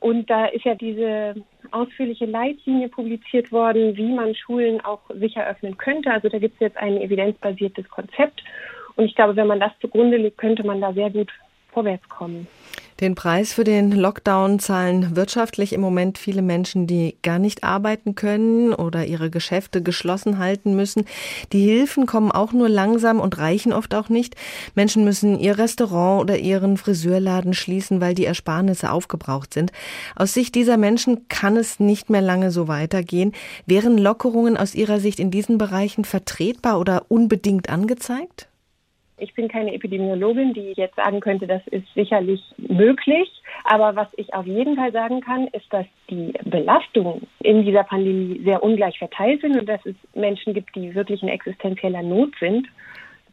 Und 0.00 0.28
da 0.28 0.44
ist 0.44 0.66
ja 0.66 0.74
diese 0.74 1.36
ausführliche 1.70 2.26
Leitlinie 2.26 2.88
publiziert 2.88 3.52
worden, 3.52 3.96
wie 3.96 4.12
man 4.12 4.34
Schulen 4.34 4.80
auch 4.80 5.00
sicher 5.14 5.46
öffnen 5.46 5.76
könnte. 5.76 6.10
Also 6.10 6.28
da 6.28 6.38
gibt 6.38 6.54
es 6.54 6.60
jetzt 6.60 6.76
ein 6.76 6.96
evidenzbasiertes 7.00 7.88
Konzept. 7.88 8.42
Und 8.96 9.04
ich 9.04 9.14
glaube, 9.14 9.36
wenn 9.36 9.46
man 9.46 9.60
das 9.60 9.72
zugrunde 9.80 10.16
legt, 10.16 10.38
könnte 10.38 10.64
man 10.64 10.80
da 10.80 10.92
sehr 10.92 11.10
gut 11.10 11.30
vorwärts 11.72 12.08
kommen. 12.08 12.46
Den 13.02 13.16
Preis 13.16 13.52
für 13.52 13.64
den 13.64 13.90
Lockdown 13.90 14.60
zahlen 14.60 15.16
wirtschaftlich 15.16 15.72
im 15.72 15.80
Moment 15.80 16.18
viele 16.18 16.40
Menschen, 16.40 16.86
die 16.86 17.16
gar 17.24 17.40
nicht 17.40 17.64
arbeiten 17.64 18.14
können 18.14 18.72
oder 18.72 19.04
ihre 19.06 19.28
Geschäfte 19.28 19.82
geschlossen 19.82 20.38
halten 20.38 20.76
müssen. 20.76 21.06
Die 21.52 21.64
Hilfen 21.64 22.06
kommen 22.06 22.30
auch 22.30 22.52
nur 22.52 22.68
langsam 22.68 23.18
und 23.18 23.38
reichen 23.38 23.72
oft 23.72 23.96
auch 23.96 24.08
nicht. 24.08 24.36
Menschen 24.76 25.02
müssen 25.02 25.36
ihr 25.40 25.58
Restaurant 25.58 26.20
oder 26.20 26.38
ihren 26.38 26.76
Friseurladen 26.76 27.54
schließen, 27.54 28.00
weil 28.00 28.14
die 28.14 28.24
Ersparnisse 28.24 28.92
aufgebraucht 28.92 29.52
sind. 29.52 29.72
Aus 30.14 30.32
Sicht 30.32 30.54
dieser 30.54 30.76
Menschen 30.76 31.26
kann 31.26 31.56
es 31.56 31.80
nicht 31.80 32.08
mehr 32.08 32.22
lange 32.22 32.52
so 32.52 32.68
weitergehen. 32.68 33.32
Wären 33.66 33.98
Lockerungen 33.98 34.56
aus 34.56 34.76
Ihrer 34.76 35.00
Sicht 35.00 35.18
in 35.18 35.32
diesen 35.32 35.58
Bereichen 35.58 36.04
vertretbar 36.04 36.78
oder 36.78 37.06
unbedingt 37.08 37.68
angezeigt? 37.68 38.46
Ich 39.18 39.34
bin 39.34 39.48
keine 39.48 39.74
Epidemiologin, 39.74 40.52
die 40.52 40.72
jetzt 40.76 40.96
sagen 40.96 41.20
könnte, 41.20 41.46
das 41.46 41.66
ist 41.68 41.86
sicherlich 41.94 42.42
möglich. 42.56 43.30
Aber 43.64 43.94
was 43.94 44.08
ich 44.16 44.32
auf 44.34 44.46
jeden 44.46 44.76
Fall 44.76 44.92
sagen 44.92 45.20
kann, 45.20 45.46
ist, 45.48 45.72
dass 45.72 45.86
die 46.10 46.32
Belastungen 46.44 47.26
in 47.40 47.64
dieser 47.64 47.84
Pandemie 47.84 48.40
sehr 48.44 48.62
ungleich 48.62 48.98
verteilt 48.98 49.40
sind 49.42 49.58
und 49.58 49.68
dass 49.68 49.84
es 49.86 49.94
Menschen 50.14 50.54
gibt, 50.54 50.74
die 50.74 50.94
wirklich 50.94 51.22
in 51.22 51.28
existenzieller 51.28 52.02
Not 52.02 52.32
sind. 52.40 52.66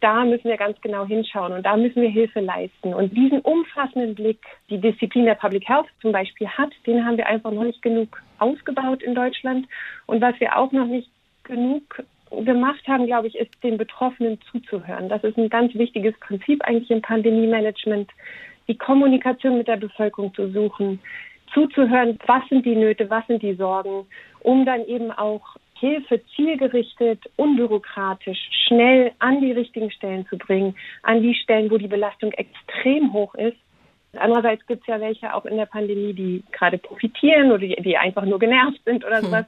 Da 0.01 0.23
müssen 0.23 0.49
wir 0.49 0.57
ganz 0.57 0.79
genau 0.81 1.05
hinschauen 1.05 1.51
und 1.51 1.65
da 1.65 1.75
müssen 1.75 2.01
wir 2.01 2.09
Hilfe 2.09 2.39
leisten. 2.39 2.93
Und 2.93 3.17
diesen 3.17 3.39
umfassenden 3.41 4.15
Blick, 4.15 4.39
die 4.69 4.79
Disziplin 4.79 5.25
der 5.25 5.35
Public 5.35 5.67
Health 5.67 5.87
zum 6.01 6.11
Beispiel 6.11 6.47
hat, 6.47 6.71
den 6.85 7.05
haben 7.05 7.17
wir 7.17 7.27
einfach 7.27 7.51
noch 7.51 7.63
nicht 7.63 7.81
genug 7.81 8.21
ausgebaut 8.37 9.03
in 9.03 9.15
Deutschland. 9.15 9.67
Und 10.05 10.21
was 10.21 10.39
wir 10.39 10.57
auch 10.57 10.71
noch 10.71 10.85
nicht 10.85 11.09
genug 11.43 12.03
gemacht 12.31 12.87
haben, 12.87 13.05
glaube 13.05 13.27
ich, 13.27 13.35
ist 13.35 13.51
den 13.63 13.77
Betroffenen 13.77 14.39
zuzuhören. 14.51 15.09
Das 15.09 15.23
ist 15.23 15.37
ein 15.37 15.49
ganz 15.49 15.73
wichtiges 15.75 16.17
Prinzip 16.19 16.63
eigentlich 16.63 16.91
im 16.91 17.01
Pandemie-Management, 17.01 18.09
die 18.67 18.77
Kommunikation 18.77 19.57
mit 19.57 19.67
der 19.67 19.77
Bevölkerung 19.77 20.33
zu 20.33 20.49
suchen, 20.51 20.99
zuzuhören, 21.53 22.19
was 22.27 22.47
sind 22.49 22.65
die 22.65 22.75
Nöte, 22.75 23.09
was 23.09 23.25
sind 23.27 23.41
die 23.41 23.55
Sorgen, 23.55 24.05
um 24.41 24.65
dann 24.65 24.85
eben 24.85 25.11
auch 25.11 25.41
Hilfe 25.79 26.21
zielgerichtet, 26.35 27.19
unbürokratisch, 27.37 28.49
schnell 28.67 29.13
an 29.19 29.41
die 29.41 29.53
richtigen 29.53 29.89
Stellen 29.91 30.27
zu 30.27 30.37
bringen, 30.37 30.75
an 31.03 31.21
die 31.21 31.33
Stellen, 31.33 31.71
wo 31.71 31.77
die 31.77 31.87
Belastung 31.87 32.31
extrem 32.33 33.13
hoch 33.13 33.33
ist. 33.35 33.57
Andererseits 34.17 34.65
gibt 34.65 34.81
es 34.81 34.87
ja 34.87 34.99
welche 34.99 35.33
auch 35.33 35.45
in 35.45 35.57
der 35.57 35.67
Pandemie, 35.67 36.13
die 36.13 36.43
gerade 36.51 36.77
profitieren 36.77 37.51
oder 37.51 37.59
die, 37.59 37.75
die 37.81 37.97
einfach 37.97 38.25
nur 38.25 38.39
genervt 38.39 38.81
sind 38.85 39.05
oder 39.05 39.17
hm. 39.17 39.25
sowas. 39.25 39.45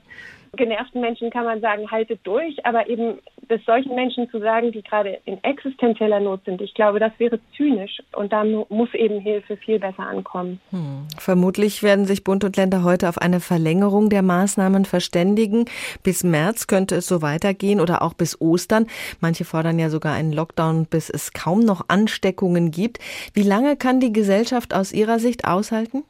Genervten 0.58 1.00
Menschen 1.00 1.30
kann 1.30 1.46
man 1.46 1.62
sagen, 1.62 1.90
haltet 1.90 2.20
durch, 2.24 2.66
aber 2.66 2.90
eben 2.90 3.20
das 3.48 3.62
solchen 3.66 3.96
Menschen 3.96 4.30
zu 4.30 4.40
sagen, 4.40 4.74
die 4.74 4.82
gerade 4.82 5.20
in 5.24 5.42
existenzieller 5.46 6.20
Not 6.20 6.44
sind, 6.44 6.62
ich 6.62 6.74
glaube, 6.74 7.00
das 7.00 7.14
wäre 7.20 7.40
zynisch 7.56 8.02
und 8.14 8.34
da 8.34 8.44
muss 8.44 8.94
eben 8.94 9.22
Hilfe 9.22 9.56
viel 9.56 9.80
besser 9.80 10.04
ankommen. 10.04 10.60
Hm. 10.72 11.08
Vermutlich 11.18 11.84
werden 11.84 12.06
sich 12.06 12.26
Bund 12.26 12.44
und 12.44 12.58
Länder 12.58 12.84
heute 12.84 13.08
auf 13.08 13.18
eine 13.18 13.40
Verlängerung 13.40 14.10
der 14.10 14.24
Maßnahmen 14.24 14.84
verständigen. 14.84 15.66
Bis 16.04 16.26
März 16.26 16.68
könnte 16.68 16.96
es 16.96 17.08
so 17.08 17.22
weitergehen 17.22 17.80
oder 17.80 18.02
auch 18.02 18.14
bis 18.14 18.40
Ostern. 18.42 18.88
Manche 19.22 19.46
fordern 19.46 19.80
ja 19.80 19.90
sogar 19.90 20.14
einen 20.14 20.34
Lockdown, 20.34 20.86
bis 20.86 21.10
es 21.10 21.32
kaum 21.32 21.62
noch 21.62 21.86
Ansteckungen 21.88 22.72
gibt. 22.72 23.00
Wie 23.34 23.44
lange 23.44 23.78
kann 23.78 24.02
die 24.02 24.12
Gesellschaft 24.12 24.74
aus 24.74 24.92
Ihrer 24.92 25.20
Sicht 25.20 25.46
aushalten? 25.46 26.04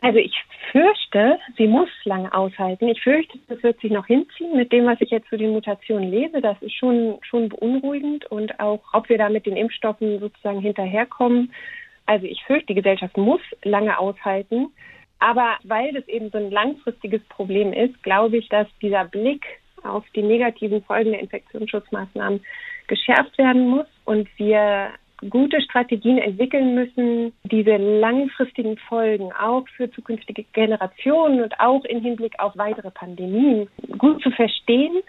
Also 0.00 0.18
ich 0.18 0.34
fürchte, 0.70 1.38
sie 1.56 1.66
muss 1.66 1.88
lange 2.04 2.32
aushalten. 2.32 2.88
Ich 2.88 3.02
fürchte, 3.02 3.38
das 3.48 3.62
wird 3.64 3.80
sich 3.80 3.90
noch 3.90 4.06
hinziehen 4.06 4.56
mit 4.56 4.70
dem, 4.70 4.86
was 4.86 5.00
ich 5.00 5.10
jetzt 5.10 5.28
zu 5.28 5.36
den 5.36 5.50
Mutationen 5.50 6.10
lese. 6.10 6.40
Das 6.40 6.56
ist 6.62 6.74
schon, 6.74 7.18
schon 7.22 7.48
beunruhigend 7.48 8.26
und 8.26 8.60
auch, 8.60 8.80
ob 8.92 9.08
wir 9.08 9.18
da 9.18 9.28
mit 9.28 9.46
den 9.46 9.56
Impfstoffen 9.56 10.20
sozusagen 10.20 10.60
hinterherkommen. 10.60 11.52
Also 12.06 12.26
ich 12.26 12.44
fürchte, 12.44 12.68
die 12.68 12.74
Gesellschaft 12.74 13.16
muss 13.16 13.40
lange 13.64 13.98
aushalten. 13.98 14.68
Aber 15.18 15.56
weil 15.64 15.92
das 15.92 16.06
eben 16.06 16.30
so 16.30 16.38
ein 16.38 16.52
langfristiges 16.52 17.22
Problem 17.28 17.72
ist, 17.72 18.00
glaube 18.04 18.36
ich, 18.36 18.48
dass 18.48 18.68
dieser 18.80 19.04
Blick 19.04 19.44
auf 19.82 20.04
die 20.14 20.22
negativen 20.22 20.82
Folgen 20.84 21.10
der 21.10 21.20
Infektionsschutzmaßnahmen 21.20 22.44
geschärft 22.86 23.36
werden 23.36 23.68
muss 23.68 23.86
und 24.04 24.28
wir 24.38 24.90
gute 25.30 25.60
Strategien 25.60 26.18
entwickeln 26.18 26.74
müssen, 26.74 27.32
diese 27.44 27.76
langfristigen 27.76 28.76
Folgen 28.88 29.32
auch 29.32 29.66
für 29.76 29.90
zukünftige 29.90 30.44
Generationen 30.52 31.42
und 31.42 31.58
auch 31.58 31.84
im 31.84 32.00
Hinblick 32.00 32.34
auf 32.38 32.56
weitere 32.56 32.90
Pandemien 32.90 33.68
gut 33.98 34.22
zu 34.22 34.30
verstehen 34.30 35.02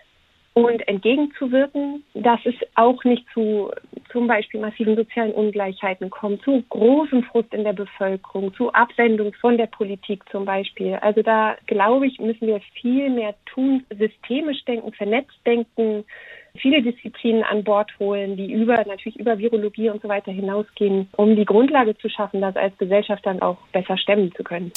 und 0.54 0.88
entgegenzuwirken, 0.88 2.04
dass 2.16 2.40
es 2.44 2.56
auch 2.76 3.04
nicht 3.04 3.26
zu 3.34 3.72
zum 4.12 4.28
Beispiel 4.28 4.60
massiven 4.60 4.96
sozialen 4.96 5.32
Ungleichheiten 5.32 6.10
kommt, 6.10 6.42
zu 6.42 6.64
großem 6.70 7.24
Frust 7.24 7.54
in 7.54 7.64
der 7.64 7.74
Bevölkerung, 7.74 8.54
zu 8.56 8.74
Abwendung 8.74 9.34
von 9.34 9.58
der 9.58 9.68
Politik 9.68 10.24
zum 10.32 10.46
Beispiel. 10.46 10.96
Also 10.96 11.22
da 11.22 11.56
glaube 11.68 12.08
ich, 12.08 12.20
müssen 12.20 12.48
wir 12.48 12.60
viel 12.82 13.10
mehr 13.10 13.36
tun, 13.46 13.86
systemisch 13.96 14.64
denken, 14.66 14.92
vernetzt 14.94 15.38
denken, 15.46 16.04
viele 16.58 16.82
Disziplinen 16.82 17.44
an 17.44 17.64
Bord 17.64 17.92
holen, 18.00 18.38
die 18.38 18.52
über 18.52 18.84
natürlich 18.86 19.20
über 19.20 19.38
Virologie 19.38 19.90
und 19.90 20.02
so 20.02 20.08
weiter 20.08 20.32
hinausgehen, 20.32 21.10
um 21.16 21.36
die 21.36 21.46
Grundlage 21.46 21.98
zu 21.98 22.10
schaffen, 22.10 22.42
das 22.42 22.56
als 22.56 22.78
Gesellschaft 22.78 23.26
dann 23.26 23.42
auch 23.42 23.58
besser 23.72 23.98
stemmen 23.98 24.32
zu 24.36 24.44
können. 24.44 24.72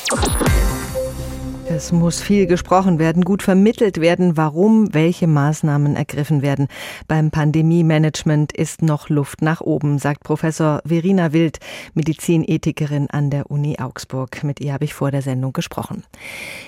Es 1.68 1.92
muss 1.92 2.20
viel 2.20 2.46
gesprochen 2.46 2.98
werden, 2.98 3.24
gut 3.24 3.42
vermittelt 3.42 4.00
werden, 4.00 4.36
warum 4.36 4.92
welche 4.92 5.26
Maßnahmen 5.26 5.96
ergriffen 5.96 6.42
werden. 6.42 6.66
Beim 7.06 7.30
Pandemie-Management 7.30 8.52
ist 8.52 8.82
noch 8.82 9.08
Luft 9.08 9.42
nach 9.42 9.60
oben, 9.60 9.98
sagt 9.98 10.24
Professor 10.24 10.82
Verena 10.84 11.32
Wild, 11.32 11.60
Medizinethikerin 11.94 13.08
an 13.10 13.30
der 13.30 13.50
Uni 13.50 13.78
Augsburg. 13.78 14.42
Mit 14.42 14.60
ihr 14.60 14.72
habe 14.72 14.84
ich 14.84 14.92
vor 14.92 15.10
der 15.10 15.22
Sendung 15.22 15.52
gesprochen. 15.52 16.02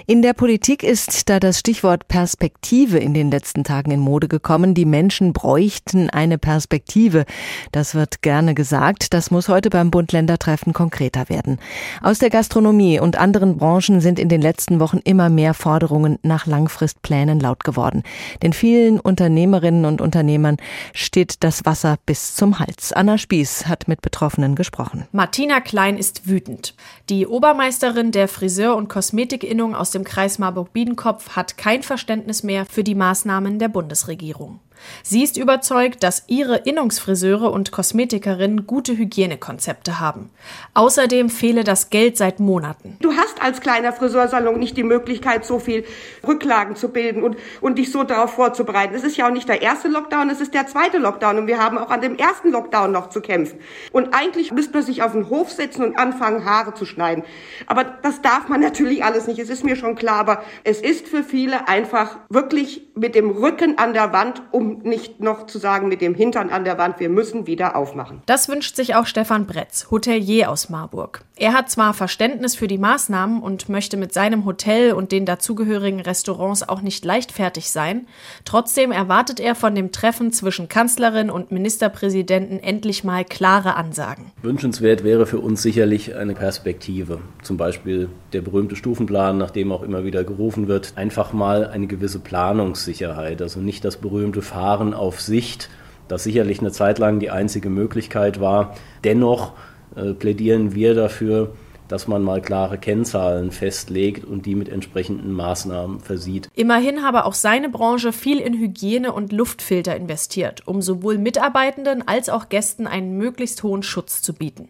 In 0.06 0.22
der 0.22 0.32
Politik 0.32 0.82
ist 0.82 1.28
da 1.28 1.40
das 1.40 1.58
Stichwort 1.58 2.08
Perspektive 2.08 2.98
in 2.98 3.14
den 3.14 3.30
letzten 3.30 3.64
Tagen 3.64 3.90
in 3.90 4.00
Mode 4.00 4.28
gekommen. 4.28 4.74
Die 4.74 4.86
Menschen 4.86 5.32
bräuchten 5.32 6.08
eine 6.08 6.38
Perspektive. 6.38 7.24
Das 7.72 7.94
wird 7.94 8.22
gerne 8.22 8.54
gesagt. 8.54 9.12
Das 9.12 9.30
muss 9.30 9.48
heute 9.48 9.70
beim 9.70 9.90
Bund-Länder-Treffen 9.90 10.72
konkreter 10.72 11.28
werden. 11.28 11.58
Aus 12.00 12.20
der 12.20 12.30
Gastronomie 12.30 13.00
und 13.00 13.18
anderen 13.18 13.58
Branchen 13.58 14.00
sind 14.00 14.18
in 14.18 14.28
den 14.28 14.40
letzten 14.40 14.80
Wochen 14.80 14.93
Wochen 14.94 15.00
immer 15.04 15.28
mehr 15.28 15.54
Forderungen 15.54 16.18
nach 16.22 16.46
Langfristplänen 16.46 17.40
laut 17.40 17.64
geworden. 17.64 18.02
Den 18.42 18.52
vielen 18.52 19.00
Unternehmerinnen 19.00 19.84
und 19.84 20.00
Unternehmern 20.00 20.56
steht 20.92 21.42
das 21.42 21.64
Wasser 21.64 21.96
bis 22.06 22.34
zum 22.34 22.58
Hals. 22.58 22.92
Anna 22.92 23.18
Spieß 23.18 23.66
hat 23.66 23.88
mit 23.88 24.02
Betroffenen 24.02 24.54
gesprochen. 24.54 25.06
Martina 25.12 25.60
Klein 25.60 25.96
ist 25.96 26.28
wütend. 26.28 26.74
Die 27.10 27.26
Obermeisterin 27.26 28.12
der 28.12 28.28
Friseur- 28.28 28.76
und 28.76 28.88
Kosmetikinnung 28.88 29.74
aus 29.74 29.90
dem 29.90 30.04
Kreis 30.04 30.38
Marburg-Biedenkopf 30.38 31.30
hat 31.30 31.56
kein 31.56 31.82
Verständnis 31.82 32.42
mehr 32.42 32.64
für 32.66 32.84
die 32.84 32.94
Maßnahmen 32.94 33.58
der 33.58 33.68
Bundesregierung. 33.68 34.60
Sie 35.02 35.22
ist 35.22 35.36
überzeugt, 35.36 36.02
dass 36.02 36.24
ihre 36.26 36.56
Innungsfriseure 36.56 37.50
und 37.50 37.72
Kosmetikerinnen 37.72 38.66
gute 38.66 38.96
Hygienekonzepte 38.96 40.00
haben. 40.00 40.30
Außerdem 40.74 41.30
fehle 41.30 41.64
das 41.64 41.90
Geld 41.90 42.16
seit 42.16 42.40
Monaten. 42.40 42.96
Du 43.00 43.12
hast 43.12 43.42
als 43.42 43.60
kleiner 43.60 43.92
Friseursalon 43.92 44.58
nicht 44.58 44.76
die 44.76 44.82
Möglichkeit, 44.82 45.44
so 45.44 45.58
viel 45.58 45.84
Rücklagen 46.26 46.76
zu 46.76 46.88
bilden 46.88 47.22
und, 47.22 47.36
und 47.60 47.78
dich 47.78 47.92
so 47.92 48.04
darauf 48.04 48.34
vorzubereiten. 48.34 48.94
Es 48.94 49.04
ist 49.04 49.16
ja 49.16 49.28
auch 49.28 49.32
nicht 49.32 49.48
der 49.48 49.62
erste 49.62 49.88
Lockdown, 49.88 50.30
es 50.30 50.40
ist 50.40 50.54
der 50.54 50.66
zweite 50.66 50.98
Lockdown 50.98 51.38
und 51.38 51.46
wir 51.46 51.58
haben 51.58 51.78
auch 51.78 51.90
an 51.90 52.00
dem 52.00 52.16
ersten 52.16 52.50
Lockdown 52.50 52.92
noch 52.92 53.10
zu 53.10 53.20
kämpfen. 53.20 53.58
Und 53.92 54.14
eigentlich 54.14 54.52
müsste 54.52 54.74
man 54.74 54.82
sich 54.82 55.02
auf 55.02 55.12
den 55.12 55.28
Hof 55.28 55.50
setzen 55.50 55.84
und 55.84 55.98
anfangen, 55.98 56.44
Haare 56.44 56.74
zu 56.74 56.84
schneiden. 56.84 57.24
Aber 57.66 57.84
das 57.84 58.22
darf 58.22 58.48
man 58.48 58.60
natürlich 58.60 59.04
alles 59.04 59.26
nicht. 59.26 59.38
Es 59.38 59.50
ist 59.50 59.64
mir 59.64 59.76
schon 59.76 59.94
klar, 59.94 60.18
aber 60.18 60.42
es 60.64 60.80
ist 60.80 61.08
für 61.08 61.22
viele 61.22 61.68
einfach 61.68 62.18
wirklich 62.28 62.88
mit 62.94 63.14
dem 63.14 63.30
Rücken 63.30 63.78
an 63.78 63.92
der 63.92 64.12
Wand, 64.12 64.42
um 64.50 64.73
um 64.74 64.88
nicht 64.88 65.20
noch 65.20 65.46
zu 65.46 65.58
sagen 65.58 65.88
mit 65.88 66.00
dem 66.00 66.14
Hintern 66.14 66.50
an 66.50 66.64
der 66.64 66.78
Wand, 66.78 67.00
wir 67.00 67.08
müssen 67.08 67.46
wieder 67.46 67.76
aufmachen. 67.76 68.22
Das 68.26 68.48
wünscht 68.48 68.76
sich 68.76 68.94
auch 68.94 69.06
Stefan 69.06 69.46
Bretz, 69.46 69.88
Hotelier 69.90 70.50
aus 70.50 70.68
Marburg. 70.68 71.22
Er 71.36 71.52
hat 71.52 71.70
zwar 71.70 71.94
Verständnis 71.94 72.54
für 72.54 72.68
die 72.68 72.78
Maßnahmen 72.78 73.42
und 73.42 73.68
möchte 73.68 73.96
mit 73.96 74.12
seinem 74.12 74.44
Hotel 74.44 74.92
und 74.92 75.10
den 75.10 75.26
dazugehörigen 75.26 76.00
Restaurants 76.00 76.68
auch 76.68 76.80
nicht 76.80 77.04
leichtfertig 77.04 77.70
sein, 77.70 78.06
trotzdem 78.44 78.92
erwartet 78.92 79.40
er 79.40 79.54
von 79.54 79.74
dem 79.74 79.90
Treffen 79.90 80.32
zwischen 80.32 80.68
Kanzlerin 80.68 81.30
und 81.30 81.50
Ministerpräsidenten 81.50 82.60
endlich 82.60 83.04
mal 83.04 83.24
klare 83.24 83.74
Ansagen. 83.74 84.32
Wünschenswert 84.42 85.02
wäre 85.02 85.26
für 85.26 85.40
uns 85.40 85.62
sicherlich 85.62 86.14
eine 86.14 86.34
Perspektive, 86.34 87.20
zum 87.42 87.56
Beispiel 87.56 88.08
der 88.34 88.42
berühmte 88.42 88.76
Stufenplan, 88.76 89.38
nach 89.38 89.50
dem 89.50 89.72
auch 89.72 89.82
immer 89.82 90.04
wieder 90.04 90.24
gerufen 90.24 90.68
wird, 90.68 90.92
einfach 90.96 91.32
mal 91.32 91.66
eine 91.66 91.86
gewisse 91.86 92.18
Planungssicherheit, 92.18 93.40
also 93.40 93.60
nicht 93.60 93.84
das 93.84 93.96
berühmte 93.96 94.42
Fahren 94.42 94.92
auf 94.92 95.20
Sicht, 95.20 95.70
das 96.08 96.24
sicherlich 96.24 96.60
eine 96.60 96.72
Zeit 96.72 96.98
lang 96.98 97.20
die 97.20 97.30
einzige 97.30 97.70
Möglichkeit 97.70 98.40
war. 98.40 98.76
Dennoch 99.04 99.52
äh, 99.96 100.12
plädieren 100.12 100.74
wir 100.74 100.94
dafür, 100.94 101.54
dass 101.88 102.08
man 102.08 102.22
mal 102.22 102.40
klare 102.40 102.78
Kennzahlen 102.78 103.50
festlegt 103.50 104.24
und 104.24 104.46
die 104.46 104.54
mit 104.54 104.68
entsprechenden 104.68 105.32
Maßnahmen 105.32 106.00
versieht. 106.00 106.48
Immerhin 106.54 107.02
habe 107.02 107.24
auch 107.24 107.34
seine 107.34 107.68
Branche 107.68 108.12
viel 108.12 108.38
in 108.38 108.54
Hygiene 108.54 109.12
und 109.12 109.32
Luftfilter 109.32 109.94
investiert, 109.94 110.66
um 110.66 110.82
sowohl 110.82 111.18
Mitarbeitenden 111.18 112.06
als 112.06 112.28
auch 112.28 112.48
Gästen 112.48 112.86
einen 112.86 113.16
möglichst 113.16 113.62
hohen 113.62 113.82
Schutz 113.82 114.22
zu 114.22 114.34
bieten. 114.34 114.68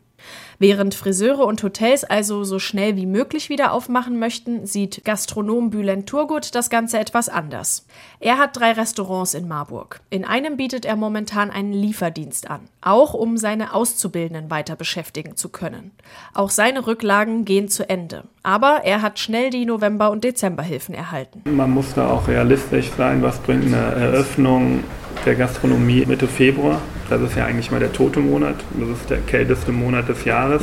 Während 0.58 0.94
Friseure 0.94 1.46
und 1.46 1.62
Hotels 1.62 2.04
also 2.04 2.44
so 2.44 2.58
schnell 2.58 2.96
wie 2.96 3.06
möglich 3.06 3.48
wieder 3.48 3.72
aufmachen 3.72 4.18
möchten, 4.18 4.66
sieht 4.66 5.04
Gastronom 5.04 5.70
Bülent 5.70 6.08
Turgut 6.08 6.54
das 6.54 6.70
Ganze 6.70 6.98
etwas 6.98 7.28
anders. 7.28 7.86
Er 8.20 8.38
hat 8.38 8.56
drei 8.56 8.72
Restaurants 8.72 9.34
in 9.34 9.48
Marburg. 9.48 10.00
In 10.10 10.24
einem 10.24 10.56
bietet 10.56 10.84
er 10.84 10.96
momentan 10.96 11.50
einen 11.50 11.72
Lieferdienst 11.72 12.48
an, 12.50 12.60
auch 12.80 13.14
um 13.14 13.36
seine 13.36 13.74
Auszubildenden 13.74 14.50
weiter 14.50 14.76
beschäftigen 14.76 15.36
zu 15.36 15.48
können. 15.48 15.90
Auch 16.32 16.50
seine 16.50 16.86
Rücklagen 16.86 17.44
gehen 17.44 17.68
zu 17.68 17.88
Ende. 17.88 18.24
Aber 18.42 18.82
er 18.84 19.02
hat 19.02 19.18
schnell 19.18 19.50
die 19.50 19.66
November- 19.66 20.10
und 20.10 20.24
Dezemberhilfen 20.24 20.94
erhalten. 20.94 21.42
Man 21.44 21.70
muss 21.70 21.94
da 21.94 22.10
auch 22.10 22.28
realistisch 22.28 22.90
sein, 22.96 23.22
was 23.22 23.38
bringt 23.38 23.66
eine 23.66 23.76
Eröffnung 23.76 24.84
der 25.24 25.34
Gastronomie 25.34 26.04
Mitte 26.06 26.28
Februar. 26.28 26.80
Das 27.14 27.30
ist 27.30 27.36
ja 27.36 27.46
eigentlich 27.46 27.70
mal 27.70 27.78
der 27.78 27.92
tote 27.92 28.18
Monat. 28.18 28.56
Das 28.78 28.88
ist 28.88 29.08
der 29.08 29.18
kälteste 29.18 29.70
Monat 29.70 30.08
des 30.08 30.24
Jahres. 30.24 30.62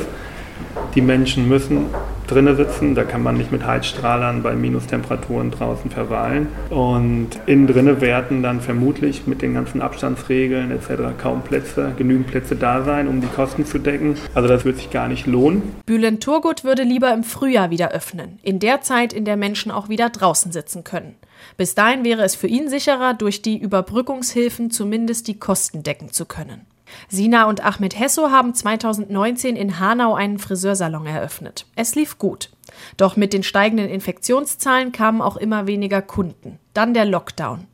Die 0.95 1.01
Menschen 1.01 1.47
müssen 1.47 1.85
drinnen 2.31 2.55
sitzen, 2.55 2.95
da 2.95 3.03
kann 3.03 3.21
man 3.21 3.37
nicht 3.37 3.51
mit 3.51 3.65
Heizstrahlern 3.65 4.41
bei 4.41 4.55
Minustemperaturen 4.55 5.51
draußen 5.51 5.91
verweilen. 5.91 6.47
Und 6.69 7.29
innen 7.45 7.67
drinnen 7.67 7.99
werden 8.01 8.41
dann 8.41 8.61
vermutlich 8.61 9.27
mit 9.27 9.41
den 9.41 9.53
ganzen 9.53 9.81
Abstandsregeln 9.81 10.71
etc. 10.71 11.17
kaum 11.21 11.41
Plätze, 11.41 11.93
genügend 11.97 12.27
Plätze 12.27 12.55
da 12.55 12.83
sein, 12.83 13.07
um 13.07 13.21
die 13.21 13.27
Kosten 13.27 13.65
zu 13.65 13.79
decken. 13.79 14.15
Also 14.33 14.47
das 14.47 14.65
wird 14.65 14.77
sich 14.77 14.91
gar 14.91 15.07
nicht 15.07 15.27
lohnen. 15.27 15.61
Bülent 15.85 16.23
Turgut 16.23 16.63
würde 16.63 16.83
lieber 16.83 17.13
im 17.13 17.23
Frühjahr 17.23 17.69
wieder 17.69 17.91
öffnen, 17.91 18.39
in 18.43 18.59
der 18.59 18.81
Zeit, 18.81 19.13
in 19.13 19.25
der 19.25 19.37
Menschen 19.37 19.71
auch 19.71 19.89
wieder 19.89 20.09
draußen 20.09 20.51
sitzen 20.51 20.83
können. 20.83 21.15
Bis 21.57 21.75
dahin 21.75 22.03
wäre 22.03 22.23
es 22.23 22.35
für 22.35 22.47
ihn 22.47 22.69
sicherer, 22.69 23.13
durch 23.13 23.41
die 23.41 23.57
Überbrückungshilfen 23.57 24.71
zumindest 24.71 25.27
die 25.27 25.39
Kosten 25.39 25.83
decken 25.83 26.11
zu 26.11 26.25
können. 26.25 26.65
Sina 27.09 27.47
und 27.47 27.63
Ahmed 27.63 27.97
Hesso 27.97 28.31
haben 28.31 28.53
2019 28.53 29.55
in 29.55 29.79
Hanau 29.79 30.13
einen 30.13 30.39
Friseursalon 30.39 31.05
eröffnet. 31.05 31.65
Es 31.75 31.95
lief 31.95 32.17
gut. 32.17 32.49
Doch 32.97 33.15
mit 33.15 33.33
den 33.33 33.43
steigenden 33.43 33.89
Infektionszahlen 33.89 34.91
kamen 34.91 35.21
auch 35.21 35.37
immer 35.37 35.67
weniger 35.67 36.01
Kunden. 36.01 36.59
Dann 36.73 36.93
der 36.93 37.05
Lockdown. 37.05 37.67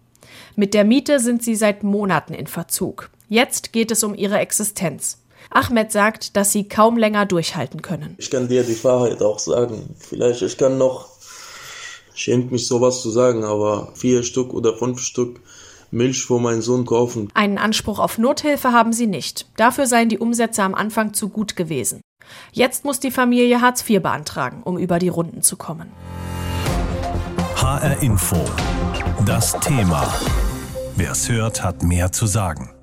Mit 0.55 0.74
der 0.74 0.83
Miete 0.83 1.19
sind 1.19 1.43
sie 1.43 1.55
seit 1.55 1.83
Monaten 1.83 2.33
in 2.33 2.47
Verzug. 2.47 3.09
Jetzt 3.29 3.74
geht 3.74 3.91
es 3.91 4.03
um 4.03 4.15
ihre 4.15 4.39
Existenz. 4.39 5.19
Ahmed 5.50 5.91
sagt, 5.91 6.36
dass 6.36 6.51
sie 6.51 6.67
kaum 6.67 6.97
länger 6.97 7.25
durchhalten 7.25 7.81
können. 7.81 8.15
Ich 8.17 8.29
kann 8.29 8.47
dir 8.47 8.63
die 8.63 8.83
Wahrheit 8.83 9.21
auch 9.21 9.39
sagen. 9.39 9.95
Vielleicht 9.97 10.41
ich 10.41 10.57
kann 10.57 10.77
noch, 10.77 11.09
schämt 12.13 12.51
mich 12.51 12.67
sowas 12.67 13.01
zu 13.01 13.09
sagen, 13.12 13.43
aber 13.43 13.91
vier 13.95 14.24
Stück 14.24 14.53
oder 14.53 14.75
fünf 14.75 15.00
Stück 15.01 15.39
Milch 15.91 16.25
für 16.25 16.39
meinen 16.39 16.62
Sohn 16.62 16.86
kaufen. 16.86 17.29
Einen 17.34 17.58
Anspruch 17.58 18.00
auf 18.00 18.17
Nothilfe 18.17 18.72
haben 18.72 18.94
sie 18.94 19.08
nicht. 19.08 19.48
Dafür 19.58 19.88
seien 19.88 20.10
die 20.10 20.20
Umsätze 20.20 20.63
am 20.63 20.75
Anfang 20.75 21.13
zu 21.13 21.29
gut 21.29 21.56
gewesen. 21.56 22.01
Jetzt 22.51 22.84
muss 22.84 23.00
die 23.00 23.12
Familie 23.12 23.62
Hartz 23.62 23.88
IV 23.88 24.01
beantragen, 24.01 24.62
um 24.63 24.77
über 24.77 25.00
die 25.00 25.10
Runden 25.10 25.41
zu 25.41 25.56
kommen. 25.56 25.91
HR 27.55 28.01
Info. 28.01 28.38
Das 29.25 29.59
Thema. 29.59 30.07
Wer 30.96 31.11
es 31.11 31.29
hört, 31.29 31.64
hat 31.64 31.83
mehr 31.83 32.11
zu 32.11 32.25
sagen. 32.25 32.76